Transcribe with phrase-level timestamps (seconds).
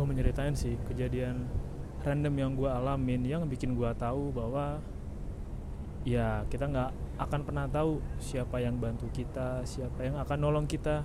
[0.00, 1.44] gue menceritain sih kejadian
[2.00, 4.80] random yang gue alamin yang bikin gue tahu bahwa
[6.08, 11.04] ya kita nggak akan pernah tahu siapa yang bantu kita siapa yang akan nolong kita.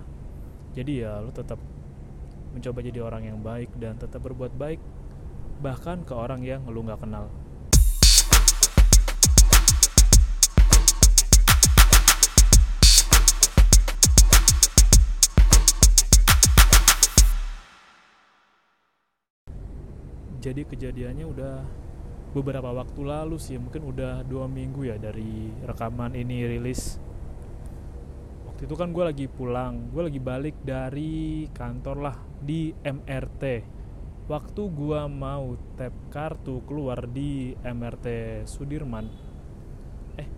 [0.71, 1.60] Jadi ya lo tetap
[2.55, 4.80] mencoba jadi orang yang baik dan tetap berbuat baik
[5.59, 7.27] bahkan ke orang yang lo nggak kenal
[20.45, 21.55] jadi kejadiannya udah
[22.38, 27.02] beberapa waktu lalu sih mungkin udah dua minggu ya dari rekaman ini rilis.
[28.45, 33.73] Waktu itu kan gue lagi pulang gue lagi balik dari kantor lah di MRT
[34.26, 38.05] waktu gue mau tap kartu keluar di MRT
[38.46, 39.09] Sudirman.
[40.21, 40.30] Eh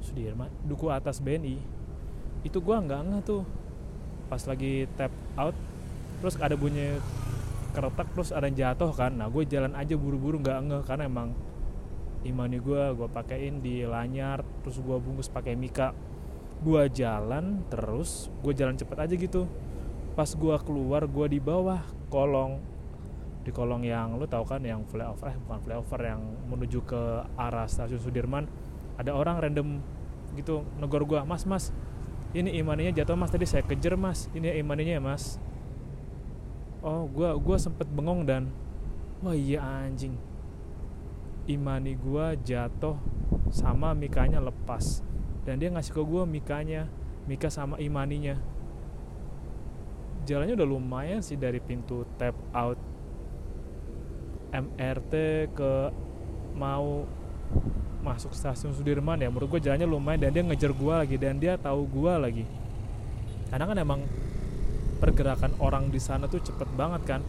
[0.00, 0.48] Sudirman?
[0.64, 1.60] Duku Atas BNI
[2.48, 3.44] itu gue nggak nggak tuh.
[4.32, 5.56] Pas lagi tap out
[6.24, 6.96] terus ada bunyi
[7.70, 9.16] keretak terus ada yang jatuh kan.
[9.16, 11.28] Nah gue jalan aja buru-buru nggak nge karena emang
[12.20, 15.96] imani gue gue pakein di lanyar terus gue bungkus pakai mika.
[16.60, 19.48] Gue jalan terus gue jalan cepet aja gitu.
[20.12, 21.80] Pas gue keluar gue di bawah
[22.12, 22.60] kolong.
[23.40, 26.20] Di kolong yang lu tahu kan yang flyover eh bukan flyover yang
[26.52, 27.02] menuju ke
[27.40, 28.44] arah stasiun Sudirman.
[29.00, 29.80] Ada orang random
[30.36, 31.74] gitu negor gue mas mas
[32.30, 34.28] ini imaninya jatuh mas tadi saya kejar mas.
[34.36, 35.40] Ini imaninya ya mas
[36.80, 38.48] oh gue gua sempet bengong dan.
[39.20, 40.16] Wah iya anjing.
[41.44, 42.96] Imani gue jatuh
[43.52, 45.04] sama mikanya lepas.
[45.44, 46.88] Dan dia ngasih ke gue mikanya
[47.28, 48.38] mika sama imaninya.
[50.24, 52.78] Jalannya udah lumayan sih dari pintu tap out
[54.52, 55.12] MRT
[55.54, 55.72] ke
[56.54, 57.04] mau
[58.00, 59.28] masuk stasiun Sudirman ya.
[59.28, 62.44] Menurut gue jalannya lumayan dan dia ngejar gue lagi dan dia tahu gue lagi.
[63.50, 64.00] Karena kan emang
[65.00, 67.20] pergerakan orang di sana tuh cepet banget kan.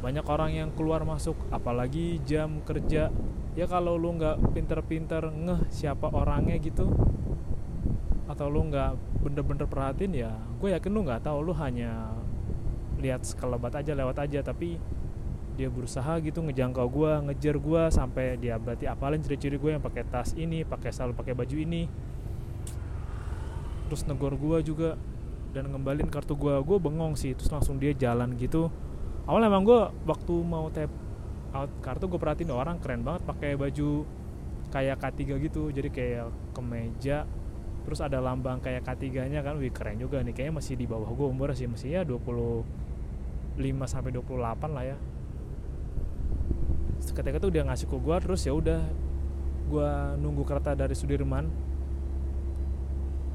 [0.00, 3.12] Banyak orang yang keluar masuk apalagi jam kerja.
[3.52, 6.88] Ya kalau lu nggak pinter-pinter ngeh siapa orangnya gitu
[8.30, 8.94] atau lu nggak
[9.26, 10.30] bener-bener perhatiin ya
[10.62, 11.44] gue yakin lu nggak tahu.
[11.44, 12.16] Lu hanya
[12.96, 14.40] lihat sekelebat aja lewat aja.
[14.40, 14.80] Tapi
[15.60, 20.08] dia berusaha gitu ngejangkau gue ngejar gue sampai dia berarti apalin ciri-ciri gue yang pakai
[20.08, 21.84] tas ini pakai selalu pakai baju ini.
[23.92, 24.96] Terus negor gue juga
[25.50, 28.70] dan ngembalin kartu gue gue bengong sih terus langsung dia jalan gitu.
[29.26, 30.90] Awal emang gue waktu mau tap
[31.50, 34.06] out kartu gue perhatiin orang keren banget pakai baju
[34.70, 35.18] kayak K3
[35.50, 37.26] gitu jadi kayak kemeja
[37.82, 39.58] terus ada lambang kayak K3 nya kan.
[39.58, 42.64] Wih keren juga nih kayaknya masih di bawah gue umur sih masih ya 25
[43.90, 44.96] sampai 28 lah ya.
[47.00, 48.80] Ketika itu dia ngasih ke gue terus ya udah
[49.70, 51.46] gue nunggu kereta dari Sudirman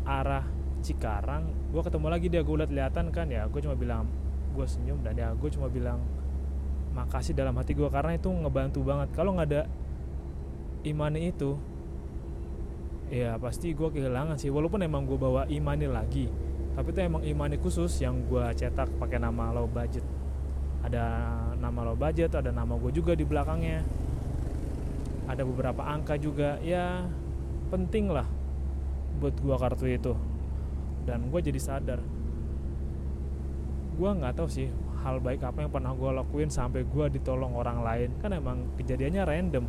[0.05, 0.45] arah
[0.85, 4.07] Cikarang gue ketemu lagi dia gue liat lihatan kan ya gue cuma bilang
[4.55, 5.99] gue senyum dan ya gue cuma bilang
[6.95, 9.11] makasih dalam hati gue karena itu ngebantu banget.
[9.11, 9.67] Kalau nggak ada
[10.87, 11.59] imani itu
[13.11, 14.47] ya pasti gue kehilangan sih.
[14.47, 16.31] Walaupun emang gue bawa imani lagi
[16.75, 20.07] tapi itu emang imani khusus yang gue cetak pakai nama low budget.
[20.87, 21.03] Ada
[21.59, 23.83] nama low budget ada nama gue juga di belakangnya.
[25.27, 26.55] Ada beberapa angka juga.
[26.63, 27.03] Ya
[27.67, 28.27] penting lah
[29.19, 30.15] buat gue kartu itu
[31.05, 32.01] dan gue jadi sadar.
[33.95, 34.67] Gue nggak tahu sih
[35.05, 38.09] hal baik apa yang pernah gue lakuin sampai gue ditolong orang lain.
[38.19, 39.65] Kan emang kejadiannya random.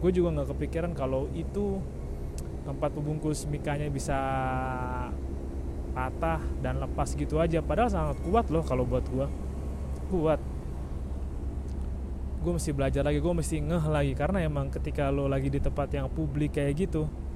[0.00, 1.78] Gue juga nggak kepikiran kalau itu
[2.64, 4.16] tempat pembungkus mikanya bisa
[5.92, 7.60] patah dan lepas gitu aja.
[7.60, 9.26] Padahal sangat kuat loh kalau buat gue
[10.08, 10.40] kuat.
[12.38, 14.12] Gue mesti belajar lagi gue mesti ngeh lagi.
[14.16, 17.27] Karena emang ketika lo lagi di tempat yang publik kayak gitu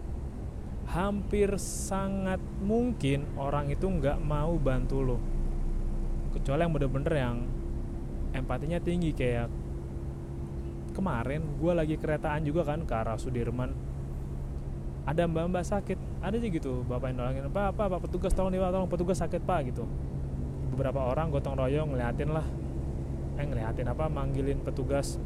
[0.93, 5.19] hampir sangat mungkin orang itu nggak mau bantu lo.
[6.37, 7.37] Kecuali yang bener-bener yang
[8.37, 9.49] empatinya tinggi kayak
[10.93, 13.73] kemarin gue lagi keretaan juga kan ke arah Sudirman.
[15.09, 16.85] Ada mbak-mbak sakit ada aja gitu.
[16.85, 19.89] Bapak yang nolongin apa apa pak petugas tolong nih pak tolong petugas sakit pak gitu.
[20.77, 22.45] Beberapa orang gotong royong ngeliatin lah.
[23.41, 25.17] Eh ngeliatin apa manggilin petugas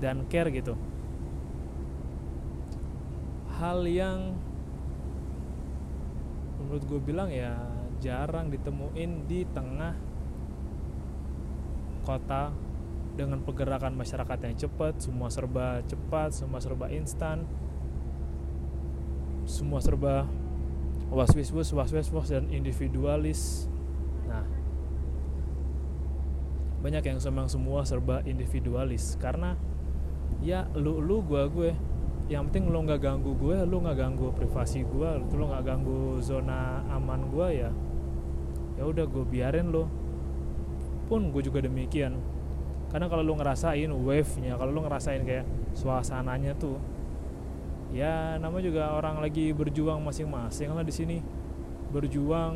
[0.00, 0.72] dan care gitu.
[3.60, 4.36] Hal yang
[6.66, 7.54] menurut gue bilang ya
[8.02, 9.94] jarang ditemuin di tengah
[12.02, 12.50] kota
[13.14, 17.46] dengan pergerakan masyarakat yang cepat semua serba cepat semua serba instan
[19.46, 20.26] semua serba
[21.08, 23.70] was was was was was was dan individualis.
[24.26, 24.42] Nah
[26.82, 29.54] banyak yang memang semua serba individualis karena
[30.42, 31.72] ya lu lu gua gue
[32.26, 36.82] yang penting lo nggak ganggu gue lo nggak ganggu privasi gue lo nggak ganggu zona
[36.90, 37.70] aman gue ya
[38.76, 39.86] ya udah gue biarin lo
[41.06, 42.18] pun gue juga demikian.
[42.90, 46.78] Karena kalau lu ngerasain wave nya kalau lu ngerasain kayak suasananya tuh
[47.94, 51.18] ya nama juga orang lagi berjuang masing-masing lah di sini.
[51.94, 52.54] Berjuang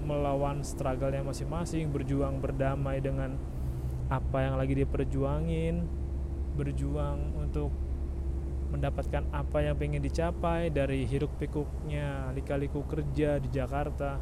[0.00, 3.36] melawan struggle-nya masing-masing berjuang berdamai dengan
[4.10, 5.86] apa yang lagi diperjuangin
[6.56, 7.70] berjuang untuk
[8.70, 14.16] mendapatkan apa yang pengen dicapai dari hiruk pikuknya lika-liku kerja di Jakarta.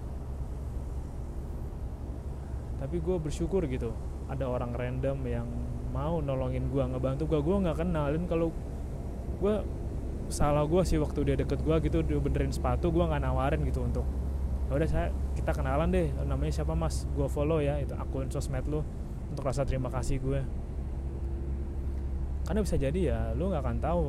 [2.79, 3.93] Tapi gue bersyukur gitu
[4.29, 5.49] ada orang random yang
[5.89, 8.49] mau nolongin gue ngebantu gue gue nggak kenal dan kalau
[9.41, 9.55] gue
[10.29, 13.81] salah gue sih waktu dia deket gue gitu dia benerin sepatu gue nggak nawarin gitu
[13.81, 14.05] untuk
[14.69, 17.09] ya udah saya kita kenalan deh namanya siapa mas?
[17.17, 18.85] Gue follow ya itu akun sosmed lu
[19.33, 20.41] untuk rasa terima kasih gue
[22.49, 24.01] karena bisa jadi ya lu nggak akan tahu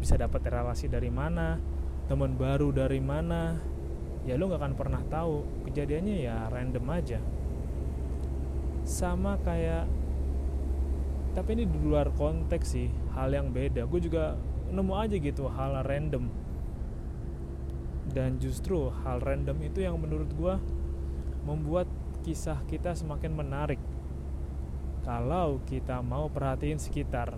[0.00, 1.60] bisa dapat relasi dari mana
[2.12, 3.58] teman baru dari mana.
[4.28, 5.64] Ya lu nggak akan pernah tahu.
[5.64, 7.18] Kejadiannya ya random aja.
[8.84, 9.86] Sama kayak
[11.32, 13.88] tapi ini di luar konteks sih hal yang beda.
[13.88, 14.36] Gue juga
[14.68, 16.28] nemu aja gitu hal random.
[18.12, 20.54] Dan justru hal random itu yang menurut gue
[21.48, 21.88] membuat
[22.22, 23.80] kisah kita semakin menarik.
[25.02, 27.34] Kalau kita mau perhatiin sekitar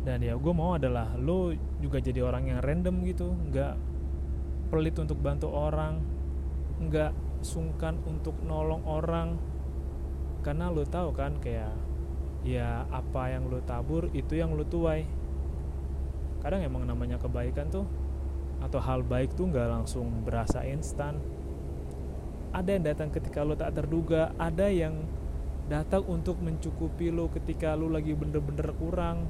[0.00, 3.36] dan ya gue mau adalah lo juga jadi orang yang random gitu.
[3.52, 3.74] Nggak
[4.72, 6.00] pelit untuk bantu orang.
[6.80, 7.12] Nggak
[7.44, 9.36] sungkan untuk nolong orang.
[10.40, 11.76] Karena lo tahu kan kayak
[12.40, 15.04] ya apa yang lo tabur itu yang lo tuai.
[16.40, 17.84] Kadang emang namanya kebaikan tuh
[18.64, 21.20] atau hal baik tuh nggak langsung berasa instan.
[22.56, 24.32] Ada yang datang ketika lo tak terduga.
[24.40, 24.96] Ada yang
[25.68, 29.28] datang untuk mencukupi lo ketika lo lagi bener-bener kurang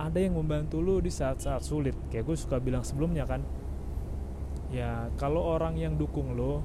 [0.00, 1.92] ada yang membantu lo di saat-saat sulit.
[2.08, 3.44] Kayak gue suka bilang sebelumnya kan
[4.70, 6.62] ya kalau orang yang dukung lo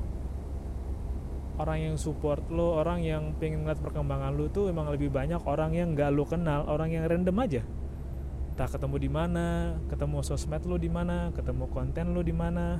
[1.58, 5.74] orang yang support lo orang yang pengen ngeliat perkembangan lo tuh emang lebih banyak orang
[5.74, 7.62] yang gak lo kenal orang yang random aja.
[8.56, 12.80] Tak ketemu di mana ketemu sosmed lo di mana ketemu konten lo di mana.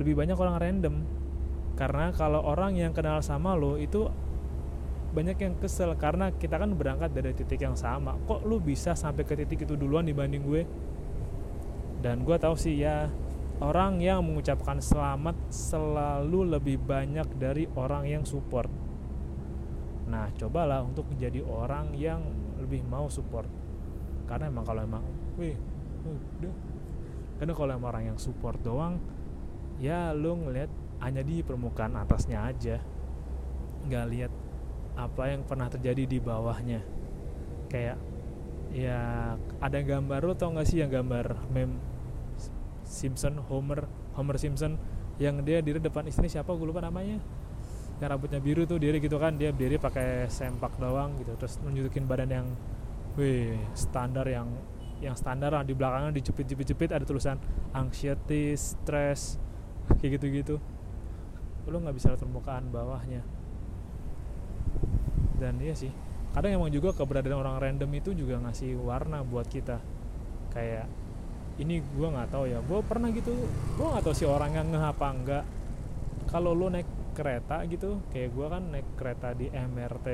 [0.00, 0.94] Lebih banyak orang random.
[1.76, 4.08] Karena kalau orang yang kenal sama lo itu
[5.08, 9.24] banyak yang kesel karena kita kan berangkat dari titik yang sama kok lo bisa sampai
[9.24, 10.62] ke titik itu duluan dibanding gue
[12.04, 13.08] dan gue tahu sih ya
[13.58, 18.70] orang yang mengucapkan selamat selalu lebih banyak dari orang yang support.
[20.08, 22.22] Nah, cobalah untuk menjadi orang yang
[22.62, 23.50] lebih mau support.
[24.30, 25.04] Karena emang kalau emang,
[25.36, 25.58] wih,
[26.06, 26.54] udah.
[27.42, 29.02] Karena kalau emang orang yang support doang,
[29.82, 30.70] ya lu ngeliat
[31.02, 32.78] hanya di permukaan atasnya aja,
[33.86, 34.32] nggak lihat
[34.98, 36.82] apa yang pernah terjadi di bawahnya.
[37.70, 38.02] Kayak,
[38.74, 38.98] ya
[39.62, 41.78] ada gambar lo tau gak sih yang gambar meme
[42.82, 43.86] Simpson Homer
[44.18, 44.74] Homer Simpson
[45.22, 47.22] yang dia diri depan istri siapa gue lupa namanya.
[48.02, 52.06] Yang rambutnya biru tuh diri gitu kan dia berdiri pakai sempak doang gitu terus nunjukin
[52.06, 52.46] badan yang
[53.18, 54.46] wih standar yang
[55.02, 57.38] yang standar lah di belakangnya dijepit-jepit-jepit ada tulisan
[57.70, 59.38] anxiety, stress
[60.02, 60.58] kayak gitu-gitu.
[61.70, 63.37] Lo nggak bisa lihat permukaan bawahnya
[65.38, 65.90] dan iya sih
[66.34, 69.80] kadang emang juga keberadaan orang random itu juga ngasih warna buat kita.
[70.52, 70.86] Kayak
[71.58, 73.34] ini gue nggak tahu ya gue pernah gitu
[73.74, 75.44] gue nggak tahu si orang yang ngeh apa enggak.
[76.28, 76.86] Kalau lo naik
[77.16, 80.08] kereta gitu kayak gue kan naik kereta di MRT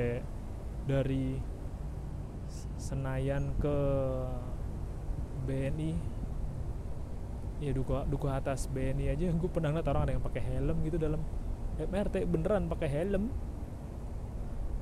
[0.89, 1.37] dari
[2.79, 3.77] Senayan ke
[5.45, 5.91] BNI
[7.61, 9.29] ya duku duku atas BNI aja.
[9.35, 11.21] Gue pernah ngeliat orang ada yang pakai helm gitu dalam
[11.75, 13.29] MRT beneran pakai helm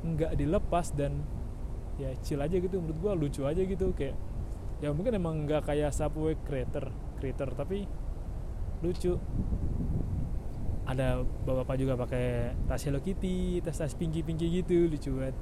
[0.03, 1.23] nggak dilepas dan
[1.95, 2.83] ya chill aja gitu.
[2.83, 3.95] Menurut gue lucu aja gitu.
[3.95, 4.19] Kayak
[4.83, 7.87] ya mungkin emang nggak kayak subway creator creator tapi
[8.83, 9.15] lucu.
[10.83, 14.91] Ada bapak-bapak juga pakai tas Hello Kitty tas tas pinky pinky gitu.
[14.91, 15.35] Lucu banget.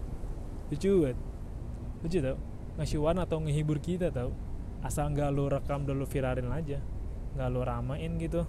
[0.69, 1.17] Lucu banget.
[2.05, 2.37] Lucu tau.
[2.77, 4.29] Ngasih warna atau ngehibur kita tau.
[4.85, 6.77] Asal nggak lo rekam dulu viralin aja.
[7.33, 8.45] Nggak lo ramain gitu.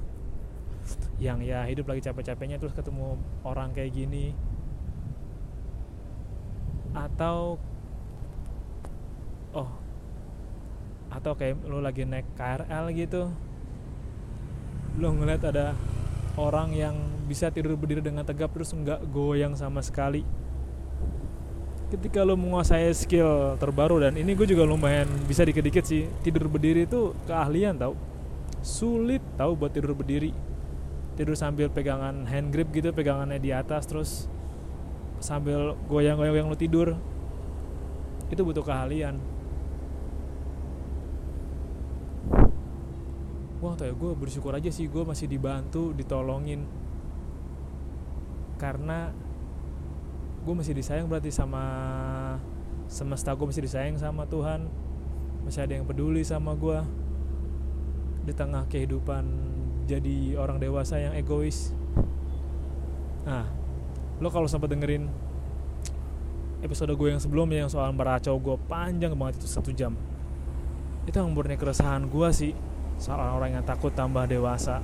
[1.17, 3.17] Yang ya hidup lagi capek-capeknya terus ketemu
[3.47, 4.35] orang kayak gini
[6.93, 7.57] atau
[9.53, 9.71] oh
[11.13, 13.29] atau kayak lo lagi naik KRL gitu.
[14.97, 15.77] Lo ngeliat ada
[16.41, 16.97] orang yang
[17.29, 20.25] bisa tidur berdiri dengan tegap terus nggak goyang sama sekali.
[21.93, 26.89] Ketika lo menguasai skill terbaru dan ini gue juga lumayan bisa dikit-dikit sih tidur berdiri
[26.89, 27.93] itu keahlian tau.
[28.65, 30.33] Sulit tau buat tidur berdiri.
[31.13, 34.33] Tidur sambil pegangan hand grip gitu pegangannya di atas terus
[35.23, 36.99] sambil goyang-goyang lo tidur.
[38.29, 39.17] Itu butuh keahlian.
[43.63, 46.67] Wah tuh ya gue bersyukur aja sih gue masih dibantu ditolongin.
[48.59, 49.15] Karena
[50.43, 51.63] gue masih disayang berarti sama
[52.91, 54.67] semesta gue masih disayang sama Tuhan.
[55.47, 56.83] Masih ada yang peduli sama gue
[58.27, 59.25] di tengah kehidupan
[59.87, 61.71] jadi orang dewasa yang egois.
[63.23, 63.62] Nah
[64.23, 65.11] lo kalau sempat dengerin
[66.63, 69.99] episode gue yang sebelumnya yang soal meracau gue panjang banget itu satu jam.
[71.03, 72.55] Itu yang murni keresahan gue sih
[73.03, 74.79] soal orang-orang yang takut tambah dewasa.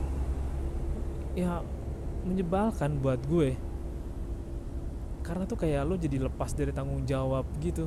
[1.38, 1.62] Ya
[2.26, 3.54] menyebalkan buat gue.
[5.22, 7.86] Karena tuh kayak lo jadi lepas dari tanggung jawab gitu.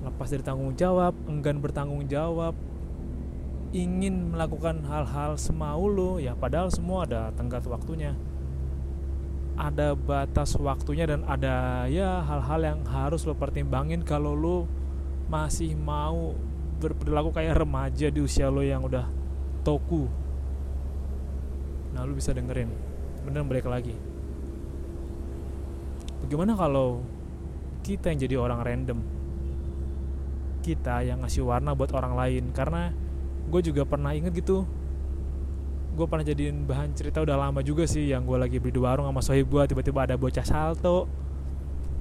[0.00, 2.56] Lepas dari tanggung jawab enggan bertanggung jawab
[3.76, 6.16] ingin melakukan hal-hal semau lo.
[6.16, 8.16] Ya padahal semua ada tenggat waktunya
[9.54, 14.66] ada batas waktunya dan ada ya hal-hal yang harus lo pertimbangin kalau lo
[15.30, 16.34] masih mau
[16.82, 19.06] berperilaku kayak remaja di usia lo yang udah
[19.62, 20.10] toku.
[21.94, 22.68] Nah lu bisa dengerin.
[23.24, 23.94] Bener balik lagi.
[26.26, 27.00] Bagaimana kalau
[27.86, 28.98] kita yang jadi orang random?
[30.60, 32.44] Kita yang ngasih warna buat orang lain.
[32.50, 32.90] Karena
[33.48, 34.66] gue juga pernah inget gitu
[35.94, 39.06] gue pernah jadiin bahan cerita udah lama juga sih yang gue lagi beli di warung
[39.06, 41.06] sama sohib gue tiba-tiba ada bocah salto.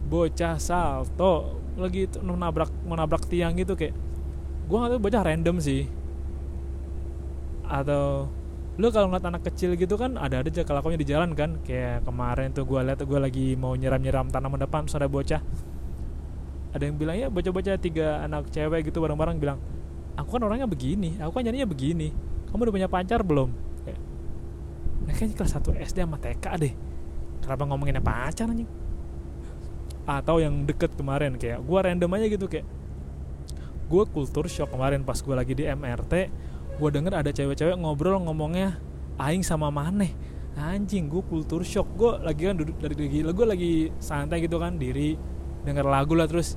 [0.09, 3.93] Bocah salto lagi menabrak menabrak tiang gitu kayak
[4.65, 5.85] gue nggak tahu bocah random sih.
[7.69, 8.33] Atau
[8.81, 11.61] lu kalau ngeliat anak kecil gitu kan ada ada aja kelakuannya di jalan kan.
[11.61, 15.41] Kayak kemarin tuh gue liat gue lagi mau nyiram-nyiram tanaman depan terus ada bocah.
[16.73, 19.61] Ada yang bilang ya bocah-bocah tiga anak cewek gitu bareng-bareng bilang
[20.17, 22.09] aku kan orangnya begini aku kan jadinya begini.
[22.49, 23.72] Kamu udah punya pacar belum
[25.05, 26.73] kayak mereka kelas 1 SD sama TK deh.
[27.43, 28.69] Kenapa ngomonginnya pacar anjing?
[30.07, 32.67] Atau yang deket kemarin kayak gue random aja gitu kayak
[33.83, 36.13] gue kultur shock kemarin pas gue lagi di MRT
[36.73, 38.79] gue denger ada cewek-cewek ngobrol ngomongnya
[39.19, 40.11] aing sama maneh.
[40.53, 41.87] Anjing gue kultur shock.
[41.99, 45.19] Gue lagi kan duduk dari gila gue lagi santai gitu kan diri
[45.67, 46.55] denger lagu lah terus.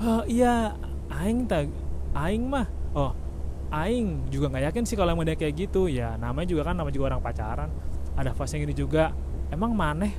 [0.00, 0.74] Oh iya
[1.10, 1.68] aing tak
[2.14, 2.66] aing mah.
[2.94, 3.29] Oh
[3.70, 5.86] aing juga nggak yakin sih kalau emang dia kayak gitu.
[5.86, 7.70] Ya namanya juga kan namanya juga orang pacaran.
[8.18, 9.14] Ada fase yang gini juga.
[9.50, 10.14] Emang maneh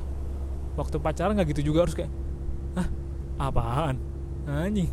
[0.75, 2.12] waktu pacaran nggak gitu juga harus kayak
[2.79, 2.88] ah
[3.39, 4.00] apaan?
[4.48, 4.89] Anjing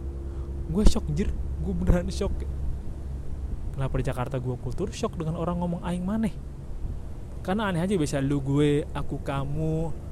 [0.68, 1.32] gue shock anjir
[1.64, 2.34] gue beneran shock.
[3.72, 6.34] Kenapa di Jakarta gue kultur shock dengan orang ngomong aing maneh?
[7.46, 10.06] Karena aneh aja bisa lu gue aku kamu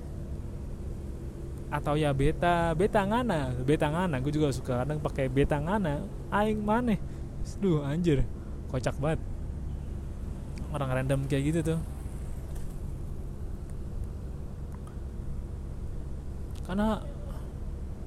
[1.67, 6.63] atau ya beta beta ngana beta ngana gue juga suka kadang pakai beta ngana aing
[6.63, 6.95] maneh
[7.55, 8.27] duh anjir.
[8.67, 9.23] Kocak banget.
[10.75, 11.81] Orang random kayak gitu tuh.
[16.67, 16.99] Karena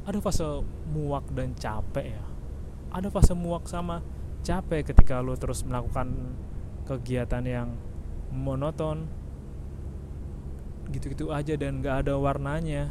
[0.03, 0.43] ada fase
[0.91, 2.23] muak dan capek ya.
[2.91, 4.03] Ada fase muak sama
[4.43, 6.35] capek ketika lo terus melakukan
[6.83, 7.69] kegiatan yang
[8.33, 9.05] monoton
[10.89, 12.89] gitu-gitu aja dan gak ada warnanya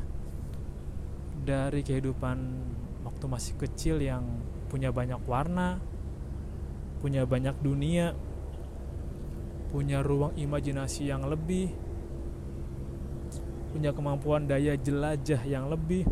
[1.43, 2.39] dari kehidupan
[3.03, 4.23] waktu masih kecil yang
[4.71, 5.83] punya banyak warna
[6.99, 8.15] punya banyak dunia
[9.69, 11.71] punya ruang imajinasi yang lebih
[13.69, 16.09] punya kemampuan daya jelajah yang lebih.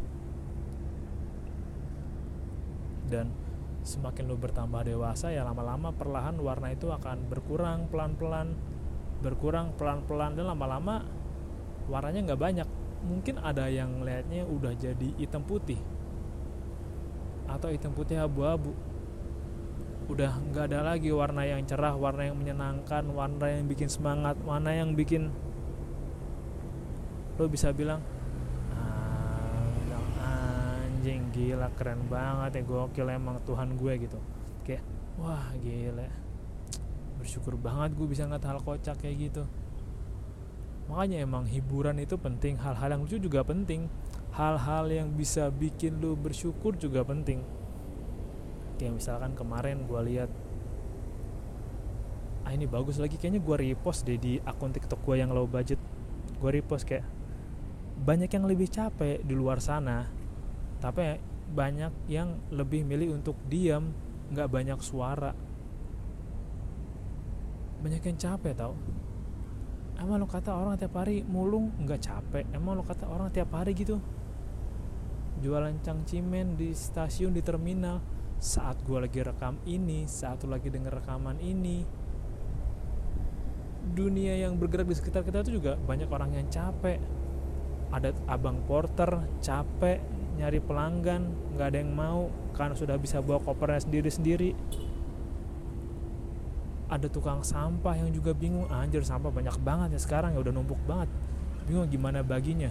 [3.07, 3.31] Dan
[3.87, 8.51] semakin lu bertambah dewasa ya lama-lama perlahan warna itu akan berkurang pelan-pelan
[9.23, 11.07] berkurang pelan-pelan dan lama-lama
[11.87, 12.69] warnanya nggak banyak.
[13.07, 15.79] Mungkin ada yang lihatnya udah jadi hitam putih
[17.47, 18.75] atau hitam putih abu-abu
[20.07, 24.71] udah nggak ada lagi warna yang cerah warna yang menyenangkan warna yang bikin semangat warna
[24.71, 25.35] yang bikin
[27.37, 27.99] lo bisa bilang
[31.07, 34.19] anjing gila keren banget ya gokil emang Tuhan gue gitu.
[34.67, 34.83] Kayak
[35.23, 36.11] wah gila.
[37.23, 39.47] Bersyukur banget gue bisa ngeliat hal kocak kayak gitu.
[40.91, 43.87] Makanya emang hiburan itu penting hal-hal yang lucu juga penting.
[44.35, 47.56] Hal-hal yang bisa bikin lu bersyukur juga penting
[48.77, 50.31] kayak misalkan kemarin gue lihat
[52.47, 55.81] ah ini bagus lagi kayaknya gue repost deh di akun tiktok gue yang low budget.
[56.39, 57.03] Gue repost kayak
[57.97, 60.07] banyak yang lebih capek di luar sana
[60.79, 61.17] tapi
[61.47, 63.91] banyak yang lebih milih untuk diam
[64.31, 65.33] nggak banyak suara.
[67.83, 68.75] Banyak yang capek tau.
[69.97, 72.45] Emang lo kata orang tiap hari mulung nggak capek?
[72.53, 73.97] Emang lo kata orang tiap hari gitu?
[75.41, 81.01] Jualan cangcimen di stasiun di terminal saat gue lagi rekam ini saat lo lagi denger
[81.01, 81.89] rekaman ini
[83.95, 86.99] dunia yang bergerak di sekitar kita itu juga banyak orang yang capek.
[87.95, 90.03] Ada abang porter capek
[90.37, 94.51] nyari pelanggan nggak ada yang mau karena sudah bisa bawa kopernya sendiri sendiri.
[96.91, 100.79] Ada tukang sampah yang juga bingung anjir sampah banyak banget ya sekarang ya udah numpuk
[100.87, 101.11] banget.
[101.71, 102.71] Bingung gimana baginya.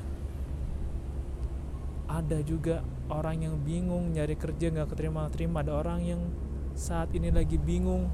[2.12, 6.22] Ada juga orang yang bingung nyari kerja nggak keterima terima ada orang yang
[6.76, 8.10] saat ini lagi bingung.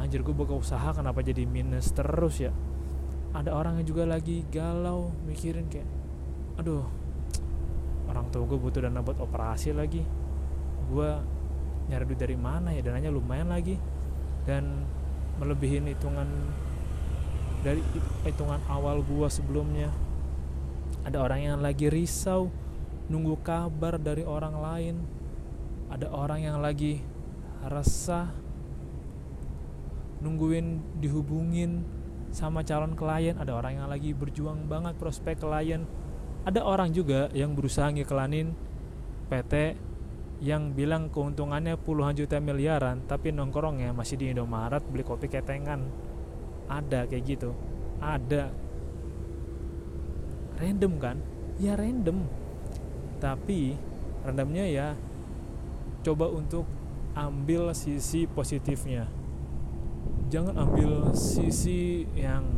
[0.00, 2.52] Anjir gue buka usaha kenapa jadi minus terus ya?
[3.36, 5.84] Ada orang yang juga lagi galau mikirin kayak
[6.56, 6.88] aduh
[8.08, 10.00] orang tua gue butuh dana buat operasi lagi.
[10.88, 11.10] Gue
[11.92, 12.80] nyari duit dari mana ya?
[12.80, 13.76] Dananya lumayan lagi.
[14.48, 14.88] Dan
[15.36, 16.26] melebihi hitungan
[17.60, 17.84] dari
[18.24, 19.92] hitungan awal gue sebelumnya.
[21.04, 22.48] Ada orang yang lagi risau
[23.10, 24.96] nunggu kabar dari orang lain.
[25.90, 27.02] Ada orang yang lagi
[27.66, 28.30] resah
[30.22, 31.82] nungguin dihubungin
[32.30, 33.34] sama calon klien.
[33.34, 35.82] Ada orang yang lagi berjuang banget prospek klien.
[36.46, 38.54] Ada orang juga yang berusaha ngiklanin
[39.28, 39.76] PT
[40.40, 45.82] yang bilang keuntungannya puluhan juta miliaran tapi nongkrongnya masih di Indomaret beli kopi ketengan.
[46.70, 47.50] Ada kayak gitu.
[47.98, 48.48] Ada.
[50.62, 51.16] Random kan?
[51.60, 52.39] Ya random
[53.20, 53.76] tapi
[54.24, 54.88] randomnya ya
[56.00, 56.64] coba untuk
[57.12, 59.04] ambil sisi positifnya.
[60.32, 62.48] Jangan ambil sisi yang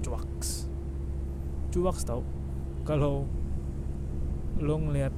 [0.00, 0.64] cuaks.
[1.68, 2.24] Cuaks tau
[2.88, 3.28] kalau
[4.56, 5.12] lo ngelihat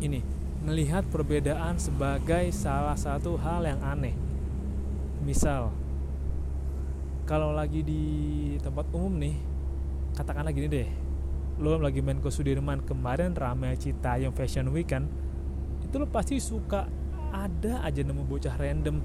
[0.00, 0.24] ini
[0.66, 4.16] melihat perbedaan sebagai salah satu hal yang aneh.
[5.22, 5.74] Misal
[7.26, 8.04] kalau lagi di
[8.62, 9.36] tempat umum nih
[10.14, 11.05] katakanlah gini deh
[11.56, 13.76] lo lagi main ke Sudirman kemarin ramai
[14.20, 15.08] yang Fashion Week kan
[15.80, 16.88] itu lo pasti suka
[17.32, 19.00] ada aja nemu bocah random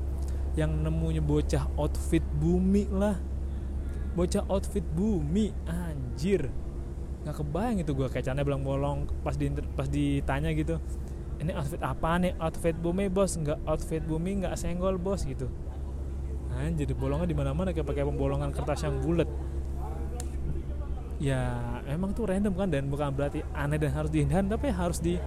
[0.59, 3.15] yang nemunya bocah outfit bumi lah.
[4.11, 6.51] Bocah outfit bumi anjir.
[7.23, 10.75] Nggak kebayang itu gue kecanya belang bolong pas di pas ditanya gitu
[11.41, 12.37] ini outfit apa nih?
[12.37, 13.33] Outfit bumi bos?
[13.33, 15.25] Nggak outfit bumi nggak senggol bos?
[15.25, 15.49] Gitu.
[16.53, 19.25] Anjir bolongnya di mana mana kayak pakai pembolongan kertas yang bulat
[21.21, 21.53] ya
[21.85, 25.21] emang tuh random kan dan bukan berarti aneh dan harus dihindari tapi harus di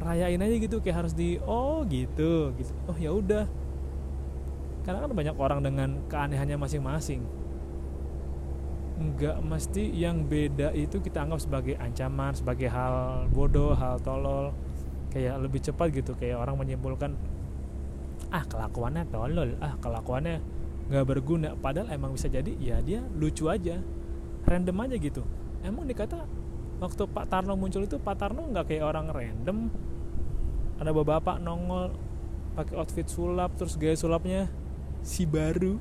[0.00, 2.72] rayain aja gitu kayak harus di oh gitu gitu.
[2.84, 3.48] Oh ya udah.
[4.84, 7.24] Karena kan banyak orang dengan keanehannya masing-masing.
[9.00, 14.52] Nggak mesti yang beda itu kita anggap sebagai ancaman sebagai hal bodoh hal tolol.
[15.12, 17.16] Kayak lebih cepat gitu kayak orang menyimpulkan
[18.30, 20.40] ah kelakuannya tolol ah kelakuannya
[20.92, 21.56] nggak berguna.
[21.56, 23.80] Padahal emang bisa jadi ya dia lucu aja
[24.50, 25.22] random aja gitu.
[25.62, 26.26] Emang dikata
[26.82, 29.70] waktu Pak Tarno muncul itu Pak Tarno nggak kayak orang random.
[30.82, 31.94] Ada bapak-bapak nongol
[32.58, 34.50] pakai outfit sulap terus gaya sulapnya
[35.06, 35.78] si baru.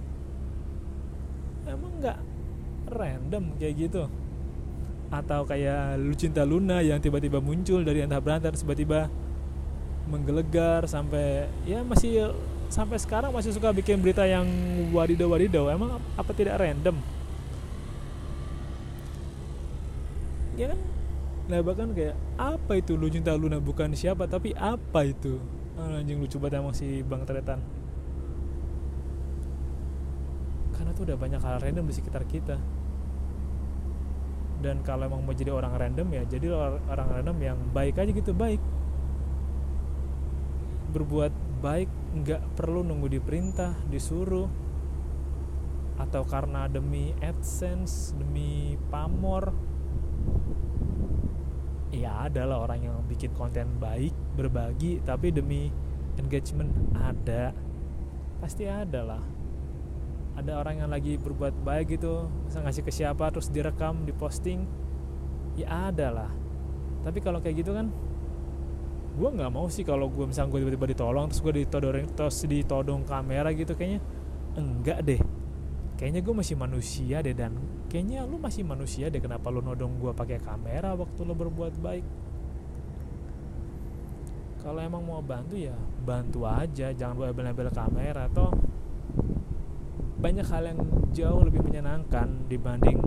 [1.65, 2.19] Emang nggak
[2.93, 4.05] random kayak gitu.
[5.09, 9.09] Atau kayak Lucinta Luna yang tiba-tiba muncul dari entah berantar tiba-tiba
[10.05, 12.33] menggelegar sampai ya masih
[12.69, 14.45] sampai sekarang masih suka bikin berita yang
[14.89, 16.97] wadidaw wadidaw emang apa tidak random
[20.59, 20.79] ya kan?
[21.49, 22.93] Nah bahkan kayak apa itu?
[22.93, 25.41] Lu cinta Luna bukan siapa tapi apa itu?
[25.79, 27.63] Ah, anjing lucu banget emang si Bang Tretan.
[30.75, 32.59] Karena tuh udah banyak hal random di sekitar kita.
[34.59, 36.51] Dan kalau emang mau jadi orang random ya jadi
[36.91, 38.59] orang random yang baik aja gitu baik.
[40.91, 41.31] Berbuat
[41.63, 44.51] baik nggak perlu nunggu diperintah disuruh.
[45.97, 49.68] Atau karena demi adsense demi pamor
[51.99, 55.67] ya ada lah orang yang bikin konten baik berbagi tapi demi
[56.15, 57.51] engagement ada.
[58.39, 59.23] Pasti ada lah.
[60.39, 64.63] Ada orang yang lagi berbuat baik gitu bisa ngasih ke siapa terus direkam diposting
[65.59, 66.31] ya ada lah.
[67.03, 67.91] Tapi kalau kayak gitu kan
[69.19, 73.03] gue nggak mau sih kalau gue misalnya gue tiba-tiba ditolong terus gue ditodong terus ditodong
[73.03, 73.99] kamera gitu kayaknya
[74.55, 75.21] enggak deh.
[75.99, 77.59] Kayaknya gue masih manusia deh dan
[77.89, 82.05] kayaknya lu masih manusia deh kenapa lu nodong gue pakai kamera waktu lu berbuat baik.
[84.61, 85.73] Kalau emang mau bantu ya
[86.05, 86.93] bantu aja.
[86.93, 88.53] Jangan buat label-label kamera toh.
[90.21, 90.79] Banyak hal yang
[91.15, 93.01] jauh lebih menyenangkan dibanding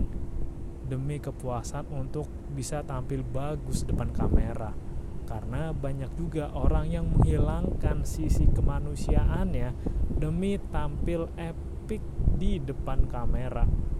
[0.83, 4.75] demi kepuasan untuk bisa tampil bagus depan kamera.
[5.23, 9.71] Karena banyak juga orang yang menghilangkan sisi kemanusiaannya
[10.19, 12.03] demi tampil epic
[12.35, 13.92] di depan kamera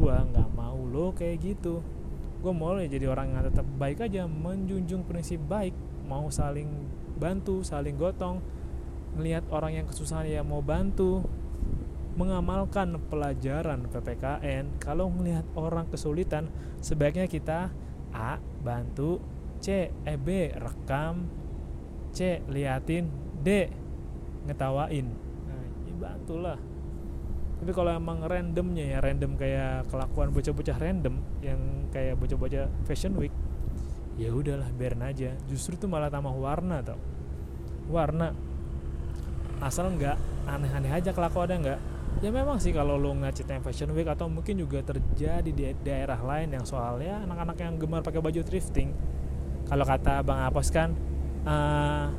[0.00, 1.84] gue nggak mau lo kayak gitu.
[2.40, 5.76] Gue mau ya jadi orang yang tetap baik aja menjunjung prinsip baik
[6.08, 6.88] mau saling
[7.20, 8.40] bantu saling gotong
[9.14, 11.20] ngelihat orang yang kesusahan ya mau bantu.
[12.10, 16.50] Mengamalkan pelajaran PPKN kalau ngelihat orang kesulitan
[16.82, 17.70] sebaiknya kita
[18.10, 19.22] A bantu
[19.62, 21.30] C eh B rekam
[22.10, 23.08] C liatin
[23.40, 23.70] D
[24.48, 25.06] ngetawain.
[25.46, 26.58] Nah ini bantulah
[27.60, 31.60] tapi kalau emang randomnya ya random kayak kelakuan bocah-bocah random yang
[31.92, 33.36] kayak bocah-bocah fashion week
[34.20, 35.32] ya udahlah biarin aja.
[35.48, 37.00] Justru tuh malah tambah warna tau.
[37.88, 38.36] Warna.
[39.64, 41.80] Asal nggak aneh-aneh aja kelakuannya nggak.
[42.20, 46.52] Ya memang sih kalau lo ngecitnya fashion week atau mungkin juga terjadi di daerah lain
[46.52, 48.92] yang soalnya anak-anak yang gemar pakai baju thrifting.
[49.64, 50.92] Kalau kata bang Apos kan
[51.48, 52.12] uh,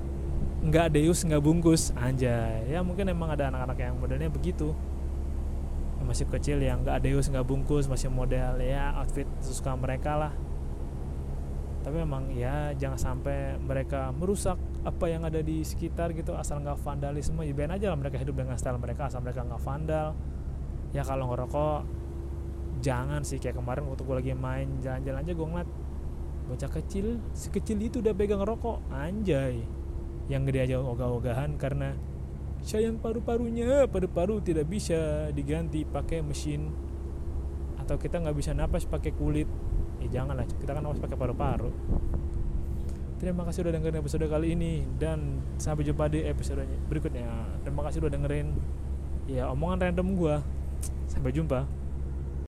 [0.65, 1.93] nggak deus nggak bungkus.
[1.93, 4.73] Aja ya mungkin emang ada anak-anak yang modelnya begitu
[6.01, 10.33] yang masih kecil yang nggak deus nggak bungkus masih model ya outfit sesuka mereka lah.
[11.85, 16.81] Tapi memang ya jangan sampai mereka merusak apa yang ada di sekitar gitu asal nggak
[16.81, 20.17] vandalisme ya biarin aja lah mereka hidup dengan style mereka asal mereka nggak vandal.
[20.89, 21.85] Ya kalau ngerokok
[22.81, 25.69] jangan sih kayak kemarin waktu gue lagi main jalan-jalan aja gue ngeliat
[26.49, 29.61] bocah kecil sekecil itu udah pegang rokok anjay.
[30.33, 31.93] Yang gede aja ogah-ogahan karena
[32.61, 36.69] sayang paru-parunya paru-paru tidak bisa diganti pakai mesin.
[37.81, 39.49] Atau kita nggak bisa napas pakai kulit.
[40.01, 41.69] Ya janganlah kita kan napas pakai paru-paru.
[43.21, 47.29] Terima kasih udah dengerin episode kali ini dan sampai jumpa di episode berikutnya.
[47.61, 48.57] Terima kasih udah dengerin.
[49.29, 50.41] Ya omongan random gua.
[51.05, 51.80] Sampai jumpa